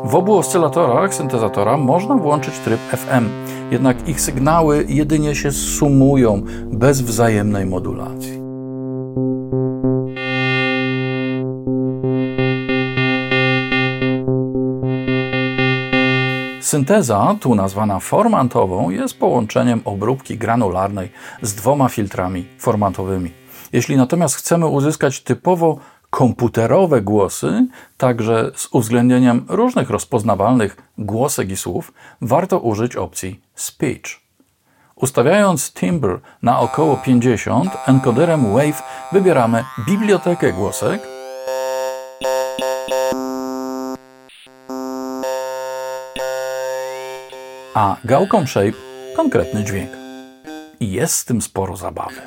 W 0.03 0.15
obu 0.15 0.37
oscylatorach 0.37 1.13
syntezatora 1.13 1.77
można 1.77 2.15
włączyć 2.15 2.59
tryb 2.59 2.79
FM, 2.79 3.29
jednak 3.71 4.07
ich 4.07 4.21
sygnały 4.21 4.85
jedynie 4.87 5.35
się 5.35 5.51
sumują 5.51 6.41
bez 6.65 7.01
wzajemnej 7.01 7.65
modulacji. 7.65 8.39
Synteza, 16.61 17.35
tu 17.41 17.55
nazwana 17.55 17.99
formantową, 17.99 18.89
jest 18.89 19.19
połączeniem 19.19 19.81
obróbki 19.85 20.37
granularnej 20.37 21.11
z 21.41 21.55
dwoma 21.55 21.89
filtrami 21.89 22.45
formantowymi. 22.59 23.31
Jeśli 23.73 23.97
natomiast 23.97 24.35
chcemy 24.35 24.67
uzyskać 24.67 25.21
typowo 25.21 25.77
komputerowe 26.09 27.01
głosy, 27.01 27.67
także 27.97 28.51
z 28.55 28.67
uwzględnieniem 28.71 29.45
różnych 29.49 29.89
rozpoznawalnych 29.89 30.77
głosek 30.97 31.49
i 31.49 31.57
słów, 31.57 31.93
warto 32.21 32.59
użyć 32.59 32.95
opcji 32.95 33.41
Speech. 33.55 34.19
Ustawiając 34.95 35.73
timbre 35.73 36.19
na 36.41 36.59
około 36.59 36.97
50, 36.97 37.71
encoderem 37.87 38.53
Wave 38.53 38.83
wybieramy 39.11 39.63
bibliotekę 39.87 40.53
głosek, 40.53 41.01
a 47.73 47.95
gałką 48.03 48.47
Shape 48.47 48.73
konkretny 49.15 49.63
dźwięk. 49.63 49.91
I 50.79 50.91
jest 50.91 51.15
z 51.15 51.25
tym 51.25 51.41
sporo 51.41 51.77
zabawy. 51.77 52.21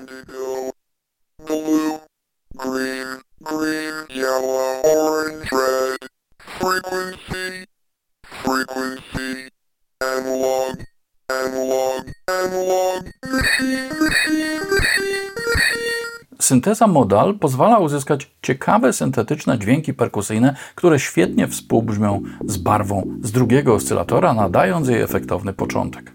Synteza 16.52 16.86
modal 16.86 17.34
pozwala 17.38 17.78
uzyskać 17.78 18.30
ciekawe 18.42 18.92
syntetyczne 18.92 19.58
dźwięki 19.58 19.94
perkusyjne, 19.94 20.56
które 20.74 20.98
świetnie 20.98 21.48
współbrzmią 21.48 22.22
z 22.46 22.56
barwą 22.56 23.06
z 23.22 23.32
drugiego 23.32 23.74
oscylatora, 23.74 24.34
nadając 24.34 24.88
jej 24.88 25.02
efektowny 25.02 25.52
początek. 25.52 26.12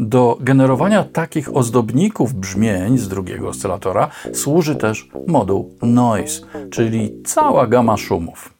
Do 0.00 0.38
generowania 0.40 1.04
takich 1.04 1.56
ozdobników 1.56 2.34
brzmień 2.34 2.98
z 2.98 3.08
drugiego 3.08 3.48
oscylatora 3.48 4.08
służy 4.34 4.76
też 4.76 5.08
moduł 5.26 5.74
Noise, 5.82 6.46
czyli 6.70 7.22
cała 7.24 7.66
gama 7.66 7.96
szumów. 7.96 8.54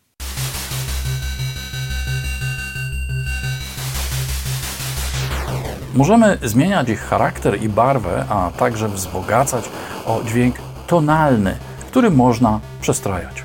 Możemy 5.94 6.38
zmieniać 6.42 6.88
ich 6.88 7.00
charakter 7.00 7.62
i 7.62 7.68
barwę, 7.68 8.24
a 8.28 8.50
także 8.58 8.88
wzbogacać 8.88 9.68
o 10.06 10.22
dźwięk 10.24 10.73
tonalny, 10.86 11.56
który 11.88 12.10
można 12.10 12.60
przestrajać. 12.80 13.44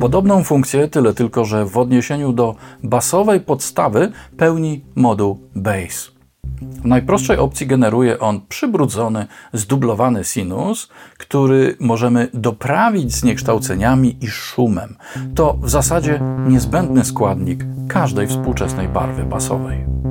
Podobną 0.00 0.44
funkcję, 0.44 0.88
tyle 0.88 1.14
tylko, 1.14 1.44
że 1.44 1.66
w 1.66 1.78
odniesieniu 1.78 2.32
do 2.32 2.54
basowej 2.82 3.40
podstawy 3.40 4.12
pełni 4.36 4.84
moduł 4.94 5.38
Bass. 5.54 6.21
W 6.82 6.86
najprostszej 6.86 7.36
opcji 7.36 7.66
generuje 7.66 8.18
on 8.18 8.40
przybrudzony, 8.48 9.26
zdublowany 9.52 10.24
sinus, 10.24 10.88
który 11.18 11.76
możemy 11.80 12.28
doprawić 12.34 13.14
zniekształceniami 13.14 14.16
i 14.20 14.26
szumem. 14.26 14.96
To 15.34 15.58
w 15.62 15.70
zasadzie 15.70 16.20
niezbędny 16.48 17.04
składnik 17.04 17.64
każdej 17.88 18.26
współczesnej 18.26 18.88
barwy 18.88 19.24
basowej. 19.24 20.01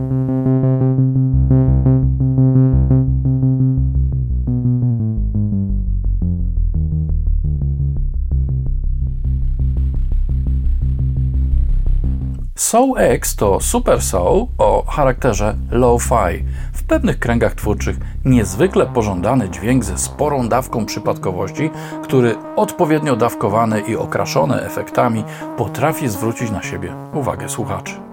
Soul 12.61 12.97
X 12.97 13.35
to 13.35 13.59
super 13.59 14.01
soul 14.01 14.47
o 14.57 14.83
charakterze 14.87 15.55
low-fi. 15.71 16.43
W 16.73 16.83
pewnych 16.83 17.19
kręgach 17.19 17.55
twórczych 17.55 17.97
niezwykle 18.25 18.85
pożądany 18.85 19.49
dźwięk 19.49 19.83
ze 19.83 19.97
sporą 19.97 20.49
dawką 20.49 20.85
przypadkowości, 20.85 21.69
który 22.03 22.35
odpowiednio 22.55 23.15
dawkowany 23.15 23.81
i 23.81 23.95
okraszony 23.95 24.61
efektami 24.61 25.23
potrafi 25.57 26.09
zwrócić 26.09 26.51
na 26.51 26.63
siebie 26.63 26.95
uwagę 27.13 27.49
słuchaczy. 27.49 28.10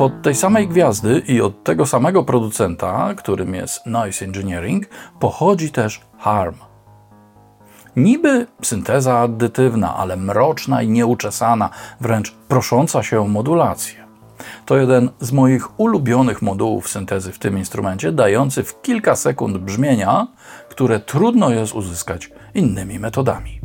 Spod 0.00 0.22
tej 0.22 0.34
samej 0.34 0.68
gwiazdy 0.68 1.22
i 1.28 1.40
od 1.40 1.64
tego 1.64 1.86
samego 1.86 2.24
producenta, 2.24 3.14
którym 3.14 3.54
jest 3.54 3.86
Noise 3.86 4.24
Engineering, 4.24 4.86
pochodzi 5.18 5.70
też 5.70 6.00
Harm. 6.18 6.54
Niby 7.96 8.46
synteza 8.62 9.18
addytywna, 9.18 9.96
ale 9.96 10.16
mroczna 10.16 10.82
i 10.82 10.88
nieuczesana, 10.88 11.70
wręcz 12.00 12.32
prosząca 12.48 13.02
się 13.02 13.20
o 13.20 13.26
modulację. 13.26 14.04
To 14.66 14.76
jeden 14.76 15.10
z 15.20 15.32
moich 15.32 15.80
ulubionych 15.80 16.42
modułów 16.42 16.88
syntezy 16.88 17.32
w 17.32 17.38
tym 17.38 17.58
instrumencie, 17.58 18.12
dający 18.12 18.64
w 18.64 18.82
kilka 18.82 19.16
sekund 19.16 19.58
brzmienia, 19.58 20.26
które 20.68 21.00
trudno 21.00 21.50
jest 21.50 21.74
uzyskać 21.74 22.30
innymi 22.54 22.98
metodami. 22.98 23.60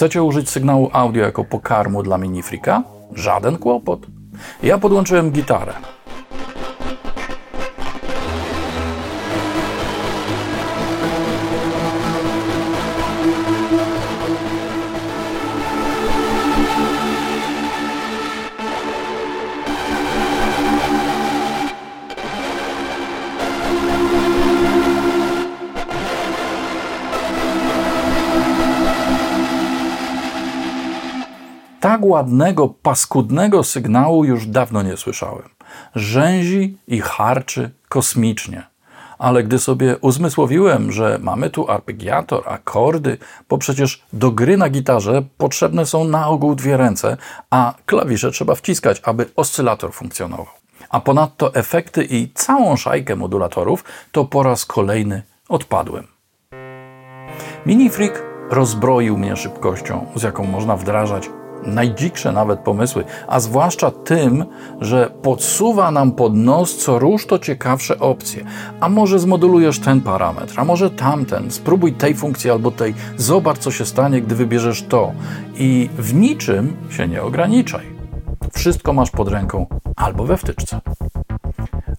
Chcecie 0.00 0.22
użyć 0.22 0.50
sygnału 0.50 0.90
audio 0.92 1.22
jako 1.22 1.44
pokarmu 1.44 2.02
dla 2.02 2.18
minifrika? 2.18 2.82
Żaden 3.14 3.56
kłopot. 3.56 4.06
Ja 4.62 4.78
podłączyłem 4.78 5.30
gitarę. 5.30 5.72
Tak 32.00 32.08
ładnego, 32.08 32.68
paskudnego 32.68 33.64
sygnału 33.64 34.24
już 34.24 34.46
dawno 34.46 34.82
nie 34.82 34.96
słyszałem. 34.96 35.48
Rzęzi 35.94 36.78
i 36.88 37.00
harczy 37.00 37.70
kosmicznie. 37.88 38.66
Ale 39.18 39.44
gdy 39.44 39.58
sobie 39.58 39.96
uzmysłowiłem, 39.96 40.92
że 40.92 41.18
mamy 41.22 41.50
tu 41.50 41.70
arpeggiator, 41.70 42.42
akordy, 42.48 43.18
bo 43.48 43.58
przecież 43.58 44.02
do 44.12 44.30
gry 44.30 44.56
na 44.56 44.68
gitarze 44.68 45.22
potrzebne 45.38 45.86
są 45.86 46.04
na 46.04 46.28
ogół 46.28 46.54
dwie 46.54 46.76
ręce, 46.76 47.16
a 47.50 47.74
klawisze 47.86 48.30
trzeba 48.30 48.54
wciskać, 48.54 49.00
aby 49.04 49.26
oscylator 49.36 49.92
funkcjonował. 49.92 50.46
A 50.90 51.00
ponadto 51.00 51.54
efekty 51.54 52.04
i 52.04 52.32
całą 52.34 52.76
szajkę 52.76 53.16
modulatorów, 53.16 53.84
to 54.12 54.24
po 54.24 54.42
raz 54.42 54.64
kolejny 54.64 55.22
odpadłem. 55.48 56.06
Minifreak 57.66 58.22
rozbroił 58.50 59.18
mnie 59.18 59.36
szybkością, 59.36 60.06
z 60.14 60.22
jaką 60.22 60.44
można 60.44 60.76
wdrażać 60.76 61.30
najdziksze 61.66 62.32
nawet 62.32 62.60
pomysły, 62.60 63.04
a 63.26 63.40
zwłaszcza 63.40 63.90
tym, 63.90 64.44
że 64.80 65.10
podsuwa 65.22 65.90
nam 65.90 66.12
pod 66.12 66.34
nos 66.34 66.76
co 66.76 66.98
róż 66.98 67.26
to 67.26 67.38
ciekawsze 67.38 67.98
opcje. 67.98 68.44
A 68.80 68.88
może 68.88 69.18
zmodulujesz 69.18 69.78
ten 69.78 70.00
parametr, 70.00 70.54
a 70.56 70.64
może 70.64 70.90
tamten, 70.90 71.50
spróbuj 71.50 71.92
tej 71.92 72.14
funkcji 72.14 72.50
albo 72.50 72.70
tej, 72.70 72.94
zobacz 73.16 73.58
co 73.58 73.70
się 73.70 73.84
stanie, 73.84 74.22
gdy 74.22 74.34
wybierzesz 74.34 74.82
to. 74.82 75.12
I 75.54 75.90
w 75.98 76.14
niczym 76.14 76.76
się 76.90 77.08
nie 77.08 77.22
ograniczaj. 77.22 77.86
Wszystko 78.52 78.92
masz 78.92 79.10
pod 79.10 79.28
ręką 79.28 79.66
albo 79.96 80.24
we 80.24 80.36
wtyczce. 80.36 80.80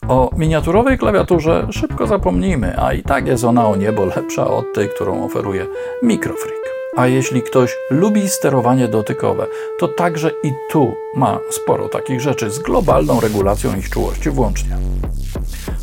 O 0.07 0.29
miniaturowej 0.37 0.97
klawiaturze 0.97 1.67
szybko 1.71 2.07
zapomnijmy, 2.07 2.79
a 2.79 2.93
i 2.93 3.03
tak 3.03 3.27
jest 3.27 3.43
ona 3.43 3.67
o 3.67 3.75
niebo 3.75 4.05
lepsza 4.05 4.47
od 4.47 4.73
tej, 4.73 4.89
którą 4.89 5.23
oferuje 5.23 5.67
Microfreak. 6.03 6.80
A 6.97 7.07
jeśli 7.07 7.41
ktoś 7.41 7.77
lubi 7.89 8.29
sterowanie 8.29 8.87
dotykowe, 8.87 9.47
to 9.79 9.87
także 9.87 10.31
i 10.43 10.53
tu 10.69 10.95
ma 11.15 11.39
sporo 11.49 11.89
takich 11.89 12.21
rzeczy 12.21 12.51
z 12.51 12.59
globalną 12.59 13.19
regulacją 13.19 13.75
ich 13.75 13.89
czułości 13.89 14.29
włącznie. 14.29 14.77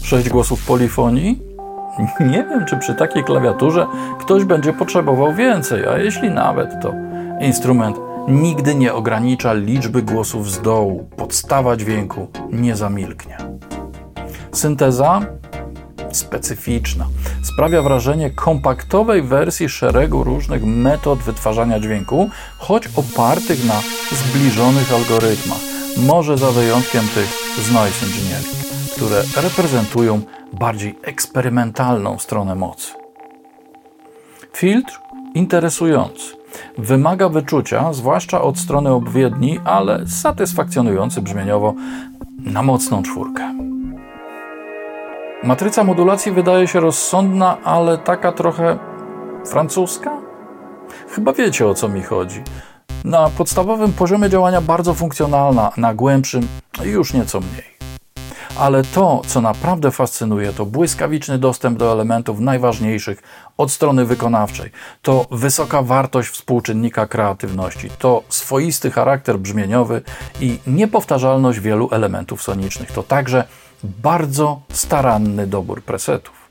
Sześć 0.03 0.29
głosów 0.29 0.67
polifonii? 0.67 1.43
Nie 2.21 2.47
wiem, 2.51 2.65
czy 2.67 2.77
przy 2.77 2.95
takiej 2.95 3.25
klawiaturze 3.25 3.87
ktoś 4.21 4.45
będzie 4.45 4.73
potrzebował 4.73 5.35
więcej, 5.35 5.87
a 5.87 5.99
jeśli 5.99 6.31
nawet, 6.31 6.71
to 6.83 6.93
instrument 7.41 7.97
nigdy 8.29 8.75
nie 8.75 8.95
ogranicza 8.95 9.53
liczby 9.53 10.03
głosów 10.03 10.51
z 10.51 10.61
dołu. 10.61 11.11
Podstawa 11.17 11.77
dźwięku 11.77 12.27
nie 12.53 12.77
zamilknie. 12.77 13.37
Synteza 14.53 15.38
specyficzna. 16.17 17.07
Sprawia 17.43 17.83
wrażenie 17.83 18.31
kompaktowej 18.31 19.23
wersji 19.23 19.69
szeregu 19.69 20.25
różnych 20.25 20.65
metod 20.65 21.19
wytwarzania 21.19 21.81
dźwięku, 21.81 22.31
choć 22.59 22.89
opartych 22.97 23.65
na 23.65 23.81
zbliżonych 24.13 24.93
algorytmach. 24.93 25.59
Może 25.97 26.39
za 26.39 26.51
wyjątkiem 26.51 27.05
tych 27.15 27.29
z 27.65 27.73
noise 27.73 28.07
engineering, 28.07 28.57
które 28.97 29.23
reprezentują 29.43 30.21
bardziej 30.53 30.99
eksperymentalną 31.03 32.19
stronę 32.19 32.55
mocy. 32.55 32.93
Filtr 34.53 35.01
interesujący. 35.35 36.37
Wymaga 36.79 37.29
wyczucia, 37.29 37.93
zwłaszcza 37.93 38.43
od 38.43 38.59
strony 38.59 38.91
obwiedni, 38.91 39.61
ale 39.65 40.07
satysfakcjonujący 40.07 41.23
brzmieniowo 41.23 41.75
na 42.39 42.63
mocną 42.63 43.03
czwórkę. 43.03 43.68
Matryca 45.43 45.85
modulacji 45.85 46.33
wydaje 46.33 46.69
się 46.69 46.81
rozsądna, 46.81 47.59
ale 47.65 47.99
taka 47.99 48.33
trochę 48.33 48.79
francuska? 49.47 50.11
Chyba 51.11 51.33
wiecie 51.33 51.67
o 51.67 51.75
co 51.75 51.89
mi 51.89 52.03
chodzi. 52.03 52.43
Na 53.05 53.31
podstawowym 53.31 53.93
poziomie 53.93 54.29
działania 54.29 54.61
bardzo 54.61 54.95
funkcjonalna, 54.95 55.73
na 55.77 55.95
głębszym 55.95 56.49
już 56.85 57.15
nieco 57.15 57.41
mniej. 57.41 57.79
Ale 58.59 58.85
to, 58.85 59.23
co 59.27 59.41
naprawdę 59.41 59.91
fascynuje, 59.91 60.53
to 60.53 60.67
błyskawiczny 60.67 61.39
dostęp 61.39 61.79
do 61.79 61.93
elementów 61.93 62.41
najważniejszych 62.41 63.23
od 63.57 63.71
strony 63.71 64.05
wykonawczej. 64.05 64.71
To 65.03 65.27
wysoka 65.31 65.83
wartość 65.83 66.29
współczynnika 66.29 67.07
kreatywności, 67.07 67.91
to 67.99 68.23
swoisty 68.29 68.91
charakter 68.91 69.39
brzmieniowy 69.39 70.03
i 70.41 70.59
niepowtarzalność 70.67 71.61
wielu 71.61 71.89
elementów 71.93 72.43
sonicznych. 72.43 72.93
To 72.93 73.03
także 73.03 73.45
bardzo 73.85 74.61
staranny 74.73 75.47
dobór 75.47 75.83
presetów. 75.83 76.49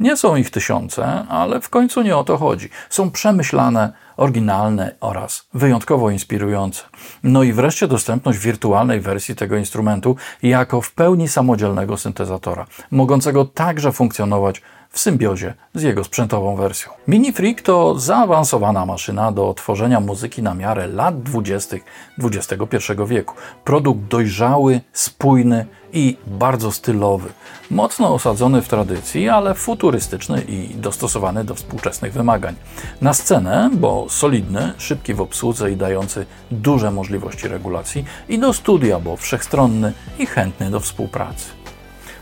Nie 0.00 0.16
są 0.16 0.36
ich 0.36 0.50
tysiące, 0.50 1.26
ale 1.28 1.60
w 1.60 1.68
końcu 1.68 2.02
nie 2.02 2.16
o 2.16 2.24
to 2.24 2.36
chodzi. 2.36 2.68
Są 2.90 3.10
przemyślane, 3.10 3.92
oryginalne 4.16 4.94
oraz 5.00 5.46
wyjątkowo 5.54 6.10
inspirujące. 6.10 6.82
No 7.22 7.42
i 7.42 7.52
wreszcie 7.52 7.88
dostępność 7.88 8.38
wirtualnej 8.38 9.00
wersji 9.00 9.34
tego 9.36 9.56
instrumentu 9.56 10.16
jako 10.42 10.80
w 10.80 10.92
pełni 10.92 11.28
samodzielnego 11.28 11.96
syntezatora, 11.96 12.66
mogącego 12.90 13.44
także 13.44 13.92
funkcjonować 13.92 14.62
w 14.90 14.98
symbiozie 15.00 15.54
z 15.74 15.82
jego 15.82 16.04
sprzętową 16.04 16.56
wersją. 16.56 16.92
Mini 17.08 17.32
Freak 17.32 17.62
to 17.62 17.98
zaawansowana 17.98 18.86
maszyna 18.86 19.32
do 19.32 19.54
tworzenia 19.54 20.00
muzyki 20.00 20.42
na 20.42 20.54
miarę 20.54 20.86
lat 20.86 21.22
20. 21.22 21.76
XXI 22.18 22.92
wieku. 23.06 23.34
Produkt 23.64 24.00
dojrzały, 24.00 24.80
spójny 24.92 25.66
i 25.92 26.16
bardzo 26.26 26.72
stylowy. 26.72 27.28
Mocno 27.70 28.14
osadzony 28.14 28.62
w 28.62 28.68
tradycji, 28.68 29.28
ale 29.28 29.54
futurystyczny 29.54 30.42
i 30.48 30.74
dostosowany 30.74 31.44
do 31.44 31.54
współczesnych 31.54 32.12
wymagań. 32.12 32.54
Na 33.00 33.14
scenę, 33.14 33.70
bo 33.72 34.06
solidny, 34.08 34.72
szybki 34.78 35.14
w 35.14 35.20
obsłudze 35.20 35.72
i 35.72 35.76
dający 35.76 36.26
duże 36.50 36.90
możliwości 36.90 37.48
regulacji, 37.48 38.04
i 38.28 38.38
do 38.38 38.52
studia, 38.52 39.00
bo 39.00 39.16
wszechstronny 39.16 39.92
i 40.18 40.26
chętny 40.26 40.70
do 40.70 40.80
współpracy. 40.80 41.59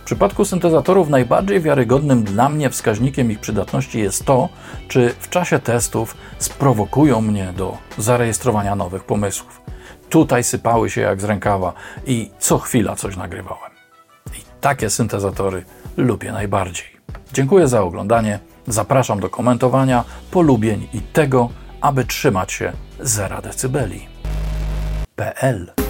W 0.09 0.11
przypadku 0.11 0.44
syntezatorów 0.44 1.09
najbardziej 1.09 1.61
wiarygodnym 1.61 2.25
dla 2.25 2.49
mnie 2.49 2.71
wskaźnikiem 2.71 3.31
ich 3.31 3.38
przydatności 3.40 4.01
jest 4.01 4.25
to, 4.25 4.49
czy 4.88 5.14
w 5.18 5.29
czasie 5.29 5.59
testów 5.59 6.16
sprowokują 6.38 7.21
mnie 7.21 7.53
do 7.57 7.77
zarejestrowania 7.99 8.77
nowych 8.77 9.05
pomysłów. 9.05 9.61
Tutaj 10.09 10.44
sypały 10.44 10.90
się 10.90 11.01
jak 11.01 11.21
z 11.21 11.25
rękawa 11.25 11.73
i 12.07 12.31
co 12.38 12.59
chwila 12.59 12.97
coś 12.97 13.16
nagrywałem. 13.16 13.71
I 14.38 14.42
takie 14.61 14.90
syntezatory 14.90 15.64
lubię 15.97 16.33
najbardziej. 16.33 16.87
Dziękuję 17.33 17.68
za 17.68 17.83
oglądanie. 17.83 18.38
Zapraszam 18.66 19.21
do 19.21 19.31
komentowania, 19.31 20.05
polubień 20.31 20.88
i 20.92 21.01
tego, 21.01 21.49
aby 21.81 22.05
trzymać 22.05 22.53
się 22.53 22.73
zera 23.01 23.42
decybeli. 23.42 24.09
PL 25.16 25.88